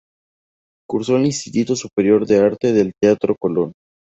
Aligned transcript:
Cursó 0.89 1.17
el 1.17 1.27
Instituto 1.27 1.75
Superior 1.75 2.25
de 2.25 2.39
Arte 2.39 2.73
del 2.73 2.91
Teatro 2.99 3.35
Colón. 3.39 3.71